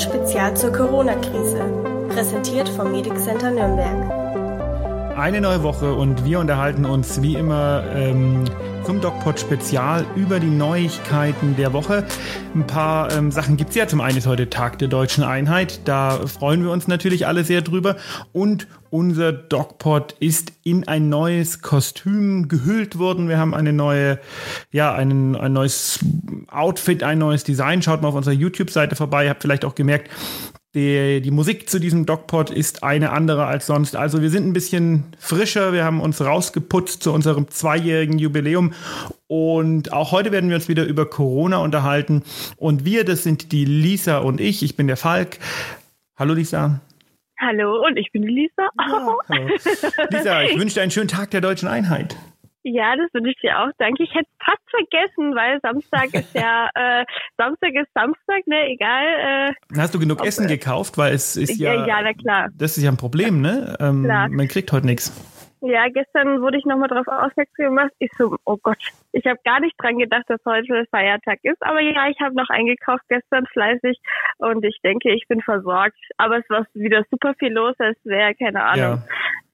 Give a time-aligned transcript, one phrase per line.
[0.00, 1.60] Spezial zur Corona-Krise.
[2.08, 5.18] Präsentiert vom Medic Center Nürnberg.
[5.18, 8.44] Eine neue Woche und wir unterhalten uns wie immer ähm,
[8.84, 12.06] zum DocPod Spezial über die Neuigkeiten der Woche.
[12.54, 13.86] Ein paar ähm, Sachen gibt's ja.
[13.86, 15.80] Zum einen ist heute Tag der deutschen Einheit.
[15.84, 17.96] Da freuen wir uns natürlich alle sehr drüber.
[18.32, 23.28] Und unser DocPod ist in ein neues Kostüm gehüllt worden.
[23.28, 24.18] Wir haben eine neue,
[24.72, 26.00] ja, einen, ein neues
[26.48, 27.82] Outfit, ein neues Design.
[27.82, 29.24] Schaut mal auf unserer YouTube-Seite vorbei.
[29.24, 30.10] Ihr habt vielleicht auch gemerkt,
[30.74, 33.96] die, die Musik zu diesem DocPod ist eine andere als sonst.
[33.96, 35.72] Also wir sind ein bisschen frischer.
[35.72, 38.72] Wir haben uns rausgeputzt zu unserem zweijährigen Jubiläum.
[39.26, 42.22] Und auch heute werden wir uns wieder über Corona unterhalten.
[42.56, 44.62] Und wir, das sind die Lisa und ich.
[44.62, 45.38] Ich bin der Falk.
[46.16, 46.80] Hallo Lisa.
[47.40, 48.68] Hallo, und ich bin die Lisa.
[48.78, 49.16] Ja,
[50.10, 52.14] Lisa, ich wünsche dir einen schönen Tag der deutschen Einheit.
[52.62, 53.70] Ja, das wünsche ich dir auch.
[53.78, 54.02] Danke.
[54.02, 57.06] Ich hätte es fast vergessen, weil Samstag ist ja, äh,
[57.38, 59.48] Samstag ist Samstag, ne, egal.
[59.48, 60.98] Äh, Hast du genug ob, Essen gekauft?
[60.98, 62.48] Weil es ist ja, ja, ja, na klar.
[62.54, 63.74] Das ist ja ein Problem, ne?
[63.80, 64.28] Ähm, klar.
[64.28, 65.10] Man kriegt heute nichts.
[65.62, 67.92] Ja, gestern wurde ich nochmal darauf aufmerksam gemacht.
[67.98, 68.78] Ich so, oh Gott,
[69.12, 71.62] ich habe gar nicht dran gedacht, dass heute Feiertag ist.
[71.62, 73.98] Aber ja, ich habe noch eingekauft gestern fleißig
[74.38, 75.96] und ich denke, ich bin versorgt.
[76.16, 79.02] Aber es war wieder super viel los, als wäre, keine Ahnung.
[79.02, 79.04] Ja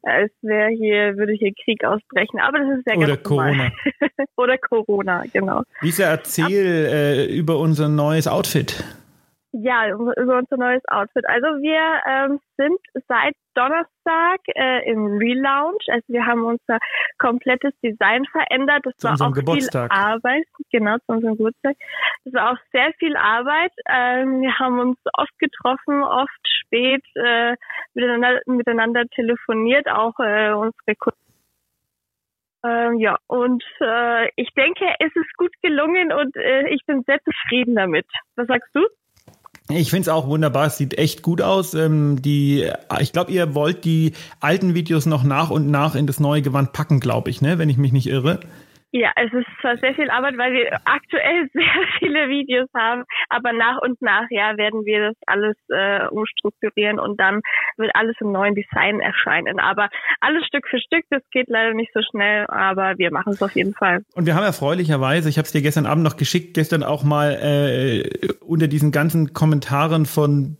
[0.07, 2.39] als wäre hier, würde hier Krieg ausbrechen.
[2.41, 3.73] Aber das ist ja Oder Corona.
[4.37, 5.63] Oder Corona, genau.
[5.81, 8.85] Lisa, erzähl äh, über unser neues Outfit.
[9.59, 11.27] Ja, über unser neues Outfit.
[11.27, 15.83] Also wir ähm, sind seit Donnerstag äh, im Relaunch.
[15.89, 16.79] Also wir haben unser
[17.17, 18.85] komplettes Design verändert.
[18.85, 19.91] Das zu war auch Geburtstag.
[19.91, 20.45] viel Arbeit.
[20.71, 21.75] Genau, zu unserem Geburtstag.
[22.25, 23.73] Das war auch sehr viel Arbeit.
[23.89, 27.57] Ähm, wir haben uns oft getroffen, oft spät äh,
[27.95, 31.19] miteinander, miteinander telefoniert, auch äh, unsere Kunden
[32.65, 37.21] ähm, ja, und äh, ich denke, es ist gut gelungen und äh, ich bin sehr
[37.23, 38.07] zufrieden damit.
[38.35, 38.81] Was sagst du?
[39.69, 41.75] Ich finde es auch wunderbar, es sieht echt gut aus.
[41.75, 46.21] Ähm, die, ich glaube, ihr wollt die alten Videos noch nach und nach in das
[46.21, 47.59] neue Gewand packen, glaube ich, ne?
[47.59, 48.41] wenn ich mich nicht irre.
[48.97, 53.53] Ja, es ist zwar sehr viel Arbeit, weil wir aktuell sehr viele Videos haben, aber
[53.53, 57.43] nach und nach ja werden wir das alles äh, umstrukturieren und dann
[57.77, 59.61] wird alles im neuen Design erscheinen.
[59.61, 59.91] Aber
[60.21, 63.55] alles Stück für Stück, das geht leider nicht so schnell, aber wir machen es auf
[63.55, 64.03] jeden Fall.
[64.15, 67.33] Und wir haben erfreulicherweise, ich habe es dir gestern Abend noch geschickt, gestern auch mal
[67.33, 70.57] äh, unter diesen ganzen Kommentaren von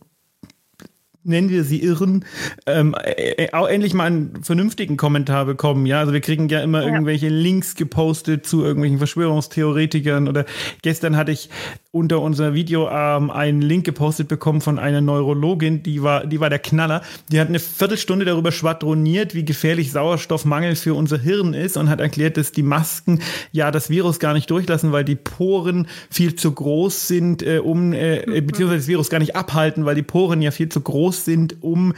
[1.27, 2.25] nennen wir sie Irren,
[2.65, 5.85] ähm, äh, äh, auch endlich mal einen vernünftigen Kommentar bekommen.
[5.85, 6.87] Ja, also wir kriegen ja immer ja.
[6.87, 10.45] irgendwelche Links gepostet zu irgendwelchen Verschwörungstheoretikern oder
[10.81, 11.49] gestern hatte ich
[11.97, 16.49] unter unser Video ähm, einen Link gepostet bekommen von einer Neurologin, die war, die war
[16.49, 17.01] der Knaller.
[17.31, 21.99] Die hat eine Viertelstunde darüber schwadroniert, wie gefährlich Sauerstoffmangel für unser Hirn ist und hat
[21.99, 23.21] erklärt, dass die Masken
[23.51, 27.93] ja das Virus gar nicht durchlassen, weil die Poren viel zu groß sind, äh, um
[27.93, 28.47] äh, mhm.
[28.47, 31.93] beziehungsweise das Virus gar nicht abhalten, weil die Poren ja viel zu groß sind, um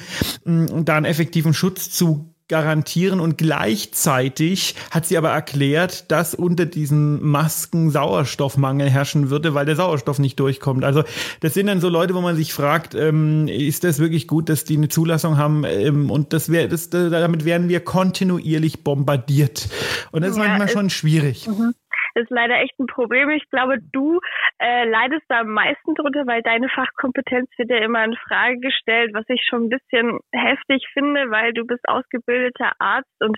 [0.46, 6.34] mh, mm, da einen effektiven Schutz zu garantieren und gleichzeitig hat sie aber erklärt, dass
[6.34, 10.84] unter diesen Masken Sauerstoffmangel herrschen würde, weil der Sauerstoff nicht durchkommt.
[10.84, 11.04] Also
[11.40, 14.66] das sind dann so Leute, wo man sich fragt, ähm, ist das wirklich gut, dass
[14.66, 19.70] die eine Zulassung haben ähm, und das wäre, das, damit werden wir kontinuierlich bombardiert
[20.12, 21.48] und das ist ja, manchmal schon schwierig.
[21.48, 21.74] Mhm
[22.20, 23.30] ist leider echt ein Problem.
[23.30, 24.20] Ich glaube, du
[24.60, 29.12] äh, leidest da am meisten drunter, weil deine Fachkompetenz wird ja immer in Frage gestellt,
[29.14, 33.38] was ich schon ein bisschen heftig finde, weil du bist ausgebildeter Arzt und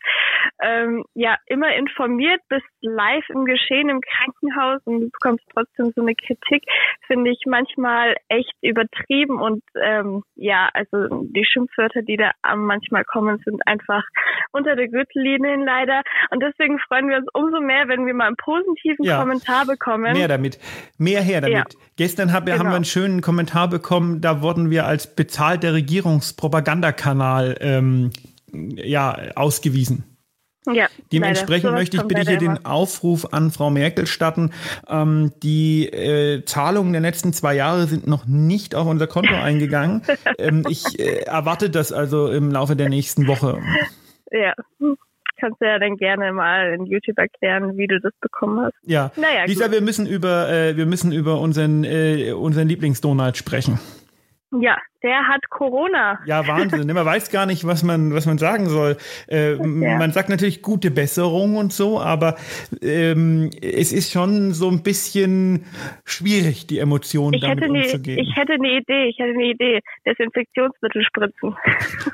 [0.62, 6.02] ähm, ja immer informiert, bist live im Geschehen im Krankenhaus und du bekommst trotzdem so
[6.02, 6.64] eine Kritik,
[7.08, 13.40] finde ich manchmal echt übertrieben und ähm, ja, also die Schimpfwörter, die da manchmal kommen,
[13.46, 14.04] sind einfach
[14.52, 18.36] unter der Gürtellinie leider und deswegen freuen wir uns umso mehr, wenn wir mal einen
[18.38, 20.14] positiven ja, Kommentar bekommen.
[20.14, 20.60] Mehr damit.
[20.98, 21.74] Mehr her damit.
[21.74, 21.80] Ja.
[21.96, 22.60] Gestern hab, genau.
[22.60, 28.12] haben wir einen schönen Kommentar bekommen, da wurden wir als bezahlter Regierungspropagandakanal ähm,
[28.52, 30.12] ja, ausgewiesen.
[30.72, 34.52] Ja, Dementsprechend möchte ich bitte hier den Aufruf an Frau Merkel starten.
[34.88, 40.04] Ähm, die äh, Zahlungen der letzten zwei Jahre sind noch nicht auf unser Konto eingegangen.
[40.38, 43.60] ähm, ich äh, erwarte das also im Laufe der nächsten Woche.
[44.32, 44.54] Ja,
[45.42, 48.76] kannst du ja dann gerne mal in YouTube erklären, wie du das bekommen hast.
[48.84, 49.12] Ja.
[49.16, 49.74] Naja, Lisa, gut.
[49.74, 53.80] wir müssen über äh, wir müssen über unseren äh, unseren Lieblingsdonald sprechen.
[54.60, 56.20] Ja, der hat Corona.
[56.26, 56.88] Ja, Wahnsinn.
[56.88, 58.98] Man weiß gar nicht, was man, was man sagen soll.
[59.28, 59.62] Äh, ja.
[59.98, 62.36] Man sagt natürlich gute Besserung und so, aber
[62.82, 65.66] ähm, es ist schon so ein bisschen
[66.06, 68.18] schwierig, die Emotionen ich damit umzugehen.
[68.18, 69.80] Ne, ich hätte eine Idee, ich hätte eine Idee.
[70.06, 71.56] Desinfektionsmittel spritzen.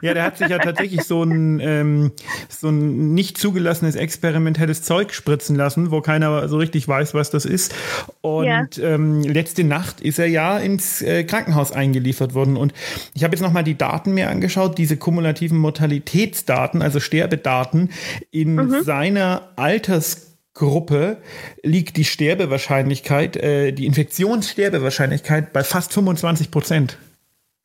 [0.02, 2.12] Ja, der hat sich ja tatsächlich so ein, ähm,
[2.50, 7.46] so ein nicht zugelassenes experimentelles Zeug spritzen lassen, wo keiner so richtig weiß, was das
[7.46, 7.76] ist.
[8.22, 8.66] Und ja.
[8.80, 12.58] ähm, letzte Nacht ist er ja ins äh, Krankenhaus eingeliefert worden.
[12.58, 12.74] Und
[13.14, 17.92] ich habe jetzt nochmal die Daten mir angeschaut, diese kumulativen Mortalitätsdaten, also Sterbedaten
[18.32, 18.84] in mhm.
[18.84, 21.18] seiner Altersgruppe
[21.64, 26.98] liegt die Sterbewahrscheinlichkeit, äh, die Infektionssterbewahrscheinlichkeit bei fast 25 Prozent.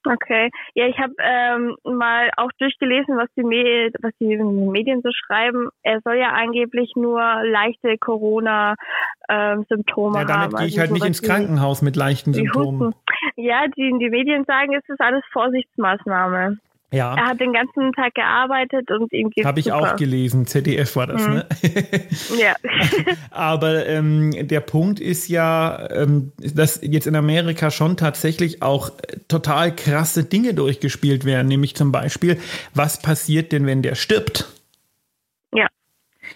[0.04, 5.10] Okay, ja, ich habe ähm, mal auch durchgelesen, was die, Me was die Medien so
[5.12, 5.68] schreiben.
[5.82, 10.52] Er soll ja angeblich nur leichte Corona-Symptome ähm, ja, damit haben.
[10.52, 12.94] Damit gehe ich also halt nicht ins Krankenhaus mit leichten Symptomen.
[13.36, 16.58] Ja, die, die Medien sagen, es ist alles Vorsichtsmaßnahme.
[16.92, 17.14] Ja.
[17.16, 19.78] Er hat den ganzen Tag gearbeitet und ihm geht's Habe ich super.
[19.78, 20.46] auch gelesen.
[20.46, 21.34] ZDF war das, mhm.
[21.34, 21.46] ne?
[22.38, 22.54] ja.
[23.30, 28.90] Aber ähm, der Punkt ist ja, ähm, dass jetzt in Amerika schon tatsächlich auch
[29.26, 31.48] total krasse Dinge durchgespielt werden.
[31.48, 32.38] Nämlich zum Beispiel,
[32.74, 34.61] was passiert denn, wenn der stirbt?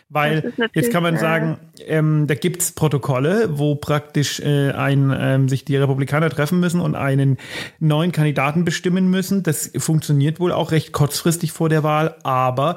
[0.08, 5.48] Weil jetzt kann man sagen, ähm, da gibt es Protokolle, wo praktisch äh, ein, ähm,
[5.48, 7.38] sich die Republikaner treffen müssen und einen
[7.80, 9.42] neuen Kandidaten bestimmen müssen.
[9.42, 12.76] Das funktioniert wohl auch recht kurzfristig vor der Wahl, aber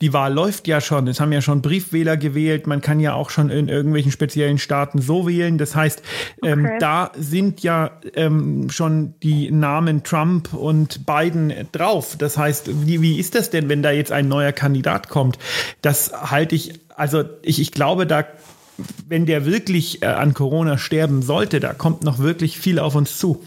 [0.00, 1.08] die Wahl läuft ja schon.
[1.08, 2.68] Es haben ja schon Briefwähler gewählt.
[2.68, 5.58] Man kann ja auch schon in irgendwelchen speziellen Staaten so wählen.
[5.58, 6.00] Das heißt,
[6.44, 6.76] ähm, okay.
[6.78, 12.14] da sind ja ähm, schon die Namen Trump und Biden drauf.
[12.16, 15.40] Das heißt, wie, wie ist das denn, wenn da jetzt ein neuer Kandidat kommt?
[15.82, 16.68] Das halte ich
[16.98, 18.24] also ich, ich glaube, da,
[19.06, 23.18] wenn der wirklich äh, an Corona sterben sollte, da kommt noch wirklich viel auf uns
[23.18, 23.44] zu.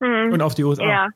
[0.00, 0.32] Mhm.
[0.32, 0.84] Und auf die USA.
[0.84, 1.08] Ja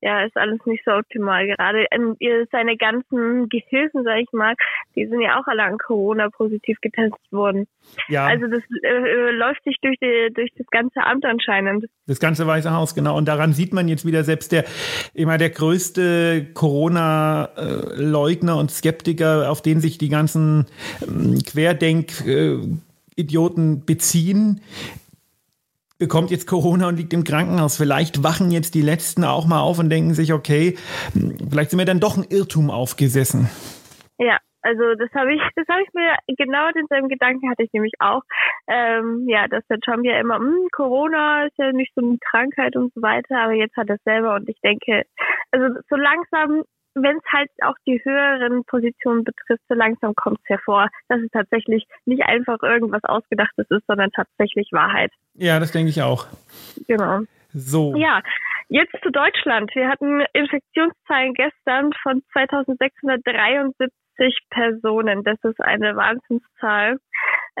[0.00, 1.46] ja, ist alles nicht so optimal.
[1.46, 2.16] Gerade ähm,
[2.50, 4.54] seine ganzen Gehilfen, sag ich mal,
[4.96, 7.66] die sind ja auch alle an Corona positiv getestet worden.
[8.08, 8.26] Ja.
[8.26, 11.86] Also das äh, äh, läuft sich durch, die, durch das ganze Amt anscheinend.
[12.06, 13.16] Das ganze Weiße Haus, genau.
[13.16, 14.64] Und daran sieht man jetzt wieder selbst der,
[15.14, 20.66] immer der größte Corona-Leugner und Skeptiker, auf den sich die ganzen
[21.06, 22.58] ähm, Querdenk- äh,
[23.16, 24.60] Idioten beziehen,
[26.00, 27.76] bekommt jetzt Corona und liegt im Krankenhaus.
[27.76, 30.76] Vielleicht wachen jetzt die Letzten auch mal auf und denken sich, okay,
[31.48, 33.48] vielleicht sind wir dann doch ein Irrtum aufgesessen.
[34.18, 37.92] Ja, also das habe ich, das habe ich mir genau denselben Gedanken hatte ich nämlich
[38.00, 38.22] auch.
[38.68, 42.76] Ähm, ja, dass der Trump ja immer, hm, Corona ist ja nicht so eine Krankheit
[42.76, 45.04] und so weiter, aber jetzt hat er selber und ich denke,
[45.50, 46.64] also so langsam
[47.02, 51.30] wenn es halt auch die höheren Positionen betrifft, so langsam kommt es hervor, dass es
[51.30, 55.12] tatsächlich nicht einfach irgendwas Ausgedachtes ist, sondern tatsächlich Wahrheit.
[55.34, 56.26] Ja, das denke ich auch.
[56.86, 57.20] Genau.
[57.52, 57.94] So.
[57.96, 58.22] Ja,
[58.68, 59.74] jetzt zu Deutschland.
[59.74, 65.24] Wir hatten Infektionszahlen gestern von 2673 Personen.
[65.24, 66.98] Das ist eine Wahnsinnszahl.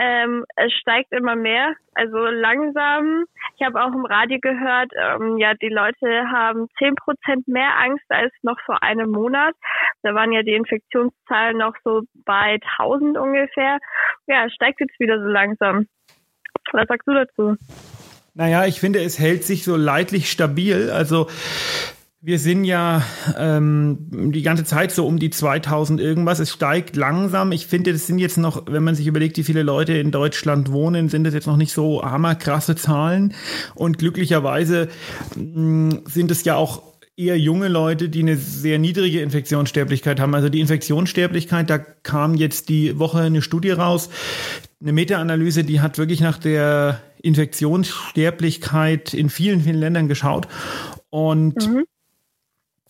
[0.02, 3.26] Ähm, es steigt immer mehr, also langsam.
[3.58, 8.06] Ich habe auch im Radio gehört, ähm, ja, die Leute haben zehn Prozent mehr Angst
[8.08, 9.54] als noch vor einem Monat.
[10.02, 13.78] Da waren ja die Infektionszahlen noch so bei 1000 ungefähr.
[14.26, 15.86] Ja, steigt jetzt wieder so langsam.
[16.72, 17.56] Was sagst du dazu?
[18.32, 20.90] Naja, ich finde, es hält sich so leidlich stabil.
[20.90, 21.26] Also
[22.22, 23.02] wir sind ja
[23.38, 26.38] ähm, die ganze Zeit so um die 2000 irgendwas.
[26.38, 27.50] Es steigt langsam.
[27.50, 30.70] Ich finde, das sind jetzt noch, wenn man sich überlegt, wie viele Leute in Deutschland
[30.70, 33.32] wohnen, sind das jetzt noch nicht so hammerkrasse Zahlen.
[33.74, 34.88] Und glücklicherweise
[35.34, 36.82] mh, mm, sind es ja auch
[37.16, 40.34] eher junge Leute, die eine sehr niedrige Infektionssterblichkeit haben.
[40.34, 44.10] Also die Infektionssterblichkeit, da kam jetzt die Woche eine Studie raus,
[44.82, 50.48] eine Meta-Analyse, die hat wirklich nach der Infektionssterblichkeit in vielen, vielen Ländern geschaut.
[51.08, 51.84] Und mhm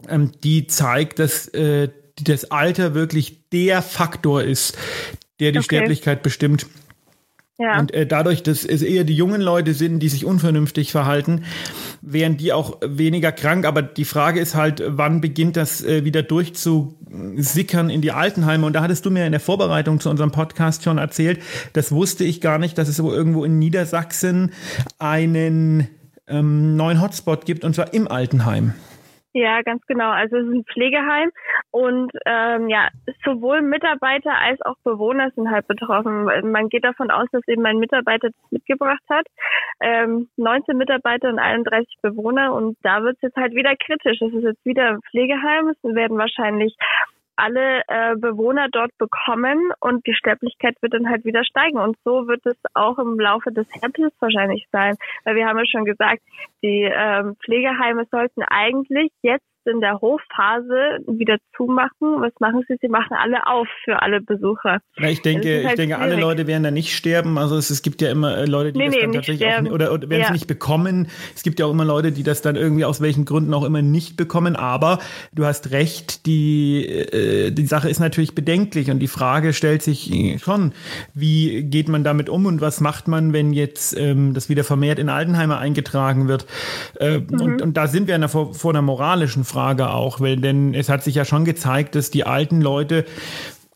[0.09, 1.89] ähm, die zeigt, dass äh,
[2.23, 4.77] das Alter wirklich der Faktor ist,
[5.39, 5.77] der die okay.
[5.77, 6.67] Sterblichkeit bestimmt.
[7.61, 7.79] Ja.
[7.79, 11.45] Und äh, dadurch, dass es eher die jungen Leute sind, die sich unvernünftig verhalten,
[12.01, 13.67] wären die auch weniger krank.
[13.67, 18.65] Aber die Frage ist halt, wann beginnt das äh, wieder durchzusickern in die Altenheime?
[18.65, 21.43] Und da hattest du mir in der Vorbereitung zu unserem Podcast schon erzählt,
[21.75, 24.53] das wusste ich gar nicht, dass es irgendwo in Niedersachsen
[24.99, 25.89] einen
[26.29, 28.73] ähm, neuen Hotspot gibt, und zwar im Altenheim.
[29.33, 30.11] Ja, ganz genau.
[30.11, 31.31] Also es ist ein Pflegeheim
[31.71, 32.89] und ähm, ja,
[33.25, 36.25] sowohl Mitarbeiter als auch Bewohner sind halt betroffen.
[36.51, 39.27] Man geht davon aus, dass eben ein Mitarbeiter das mitgebracht hat.
[39.81, 44.21] Ähm, 19 Mitarbeiter und 31 Bewohner und da wird es jetzt halt wieder kritisch.
[44.21, 45.69] Es ist jetzt wieder ein Pflegeheim.
[45.69, 46.75] Es werden wahrscheinlich
[47.37, 51.79] alle äh, Bewohner dort bekommen und die Sterblichkeit wird dann halt wieder steigen.
[51.79, 54.97] Und so wird es auch im Laufe des Herbstes wahrscheinlich sein.
[55.25, 56.23] Weil wir haben ja schon gesagt,
[56.63, 62.21] die ähm, Pflegeheime sollten eigentlich jetzt in der Hochphase wieder zumachen.
[62.21, 62.77] Was machen sie?
[62.81, 64.79] Sie machen alle auf für alle Besucher.
[64.99, 67.39] Ja, ich denke, halt ich denke, alle Leute werden da nicht sterben.
[67.39, 69.73] Also es, es gibt ja immer äh, Leute, die nee, das nee, dann tatsächlich auch,
[69.73, 70.27] oder, oder werden ja.
[70.27, 71.09] es nicht bekommen.
[71.35, 73.83] Es gibt ja auch immer Leute, die das dann irgendwie aus welchen Gründen auch immer
[73.83, 74.57] nicht bekommen.
[74.57, 74.99] Aber
[75.33, 80.41] du hast recht, die, äh, die Sache ist natürlich bedenklich und die Frage stellt sich
[80.43, 80.73] schon,
[81.15, 84.99] wie geht man damit um und was macht man, wenn jetzt ähm, das wieder vermehrt
[84.99, 86.47] in Altenheime eingetragen wird?
[86.99, 87.41] Äh, mhm.
[87.41, 91.03] und, und da sind wir vor, vor einer moralischen Frage auch, weil denn es hat
[91.03, 93.05] sich ja schon gezeigt, dass die alten Leute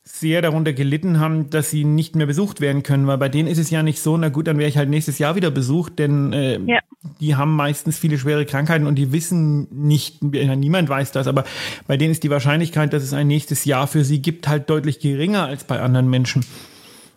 [0.04, 3.58] sehr darunter gelitten haben, dass sie nicht mehr besucht werden können, weil bei denen ist
[3.58, 6.32] es ja nicht so, na gut, dann wäre ich halt nächstes Jahr wieder besucht, denn
[6.32, 6.78] äh, ja.
[7.20, 11.44] die haben meistens viele schwere Krankheiten und die wissen nicht, niemand weiß das, aber
[11.88, 15.00] bei denen ist die Wahrscheinlichkeit, dass es ein nächstes Jahr für sie gibt, halt deutlich
[15.00, 16.44] geringer als bei anderen Menschen.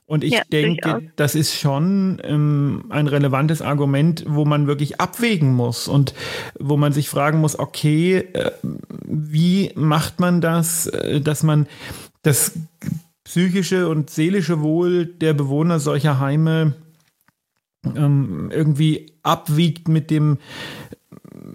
[0.07, 5.53] Und ich ja, denke, das ist schon ähm, ein relevantes Argument, wo man wirklich abwägen
[5.53, 6.13] muss und
[6.57, 8.51] wo man sich fragen muss, okay, äh,
[9.05, 11.67] wie macht man das, äh, dass man
[12.21, 12.53] das
[13.25, 16.73] psychische und seelische Wohl der Bewohner solcher Heime
[17.83, 20.37] ähm, irgendwie abwiegt mit dem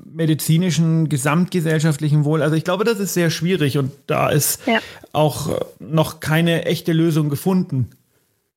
[0.05, 2.43] medizinischen, gesamtgesellschaftlichen Wohl.
[2.43, 4.81] Also ich glaube, das ist sehr schwierig und da ist ja.
[5.13, 7.89] auch noch keine echte Lösung gefunden.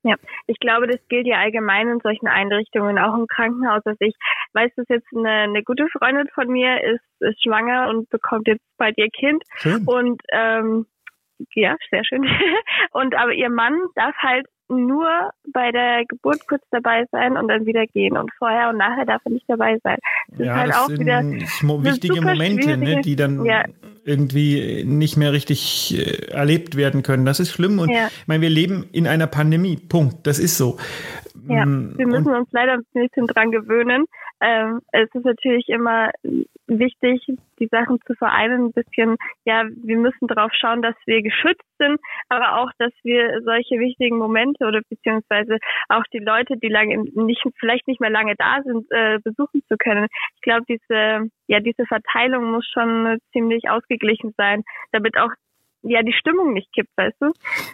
[0.06, 3.82] Ja, ich glaube, das gilt ja allgemein in solchen Einrichtungen, auch im Krankenhaus.
[3.86, 4.14] Also ich
[4.54, 8.64] weiß, dass jetzt eine, eine gute Freundin von mir ist, ist schwanger und bekommt jetzt
[8.78, 9.42] bald ihr Kind.
[9.56, 9.84] Schön.
[9.88, 10.86] Und ähm,
[11.56, 12.24] ja, sehr schön.
[12.92, 15.08] und aber ihr Mann darf halt nur
[15.54, 18.18] bei der Geburt kurz dabei sein und dann wieder gehen.
[18.18, 19.98] Und vorher und nachher darf er nicht dabei sein.
[20.30, 21.22] Das ja, ist halt das auch sind wieder
[21.84, 23.64] wichtige Momente, ne, die dann ja.
[24.04, 27.26] irgendwie nicht mehr richtig äh, erlebt werden können.
[27.26, 27.80] Das ist schlimm.
[27.80, 28.08] Und ja.
[28.08, 29.78] ich meine, wir leben in einer Pandemie.
[29.78, 30.26] Punkt.
[30.28, 30.78] Das ist so.
[31.48, 34.06] Ja, mm, wir müssen uns leider ein bisschen dran gewöhnen.
[34.42, 36.12] Ähm, es ist natürlich immer
[36.68, 37.22] wichtig,
[37.60, 42.00] die Sachen zu vereinen, ein bisschen, ja, wir müssen darauf schauen, dass wir geschützt sind,
[42.30, 45.58] aber auch, dass wir solche wichtigen Momente oder beziehungsweise
[45.90, 49.78] auch die Leute, die lange nicht, vielleicht nicht mehr lange da sind, äh, besuchen zu
[49.78, 50.08] können.
[50.36, 55.32] Ich glaube, diese, ja, diese Verteilung muss schon ziemlich ausgeglichen sein, damit auch
[55.88, 57.32] ja, die Stimmung nicht kippt, weißt du?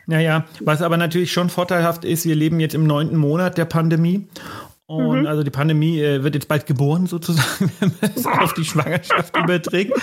[0.07, 4.27] Naja, was aber natürlich schon vorteilhaft ist, wir leben jetzt im neunten Monat der Pandemie
[4.91, 5.27] und mhm.
[5.27, 9.35] also die Pandemie äh, wird jetzt bald geboren, sozusagen, wenn man es auf die Schwangerschaft
[9.37, 9.93] überträgt.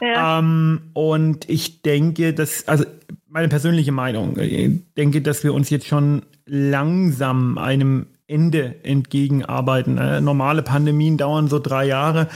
[0.00, 0.38] Ja.
[0.38, 2.84] Ähm, und ich denke, dass, also
[3.28, 9.98] meine persönliche Meinung, ich denke, dass wir uns jetzt schon langsam einem Ende entgegenarbeiten.
[9.98, 12.28] Äh, normale Pandemien dauern so drei Jahre,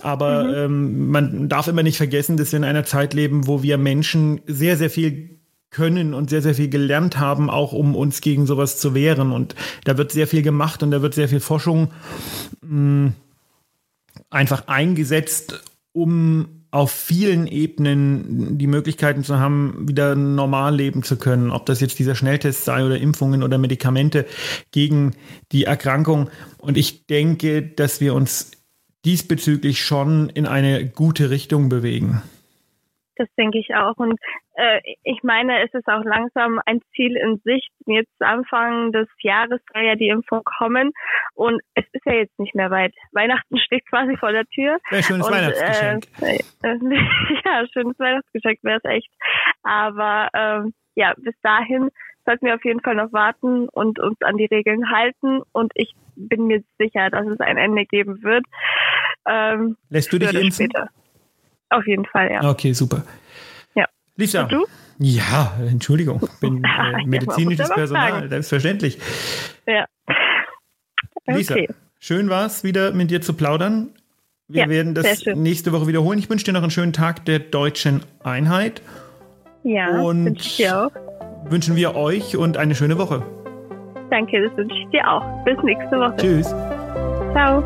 [0.00, 0.54] aber mhm.
[0.54, 4.40] ähm, man darf immer nicht vergessen, dass wir in einer Zeit leben, wo wir Menschen
[4.46, 8.78] sehr, sehr viel können und sehr, sehr viel gelernt haben, auch um uns gegen sowas
[8.78, 9.32] zu wehren.
[9.32, 9.54] Und
[9.84, 11.92] da wird sehr viel gemacht und da wird sehr viel Forschung
[12.60, 13.12] mh, mm,
[14.30, 21.50] einfach eingesetzt, um auf vielen Ebenen die Möglichkeiten zu haben, wieder normal leben zu können.
[21.50, 24.26] Ob das jetzt dieser Schnelltest sei oder Impfungen oder Medikamente
[24.70, 25.16] gegen
[25.52, 26.30] die Erkrankung.
[26.58, 28.52] Und ich denke, dass wir uns
[29.04, 32.22] diesbezüglich schon in eine gute Richtung bewegen.
[33.16, 33.96] Das denke ich auch.
[33.96, 34.18] Und
[34.60, 37.70] äh, ich meine, es ist auch langsam ein Ziel in Sicht.
[37.86, 40.92] Jetzt Anfang des Jahres soll ja die Impfung kommen.
[41.34, 42.94] Und es ist ja jetzt nicht mehr weit.
[43.12, 44.78] Weihnachten steht quasi vor der Tür.
[44.90, 46.04] Wäre schönes und, Weihnachtsgeschenk.
[46.20, 46.78] Äh, äh,
[47.44, 49.10] ja, schönes Weihnachtsgeschenk wäre es echt.
[49.62, 51.90] Aber ähm, ja, bis dahin
[52.26, 55.40] sollten wir auf jeden Fall noch warten und uns an die Regeln halten.
[55.52, 58.44] Und ich bin mir sicher, dass es ein Ende geben wird.
[59.26, 60.70] Ähm, Lässt du dich impfen?
[60.70, 60.90] Später.
[61.70, 62.50] Auf jeden Fall, ja.
[62.50, 63.04] Okay, super.
[64.20, 64.26] Ja.
[64.26, 64.42] Lisa.
[64.42, 64.66] Und du?
[64.98, 68.98] Ja, Entschuldigung, bin äh, medizinisches Personal, selbstverständlich.
[69.66, 69.86] Ja.
[71.26, 71.36] Okay.
[71.36, 71.56] Lisa,
[71.98, 73.90] schön war es, wieder mit dir zu plaudern.
[74.46, 76.18] Wir ja, werden das nächste Woche wiederholen.
[76.18, 78.82] Ich wünsche dir noch einen schönen Tag der deutschen Einheit.
[79.62, 80.90] Ja, und wünsche ich dir auch.
[81.48, 83.22] Wünschen wir euch und eine schöne Woche.
[84.10, 85.44] Danke, das wünsche ich dir auch.
[85.44, 86.16] Bis nächste Woche.
[86.16, 86.48] Tschüss.
[87.32, 87.62] Ciao.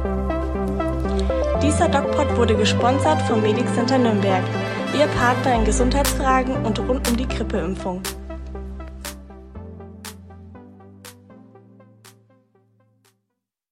[1.62, 4.44] Dieser DocPod wurde gesponsert vom Medic Center Nürnberg,
[4.97, 8.01] Ihr Partner in Gesundheitsfragen und rund um die Grippeimpfung.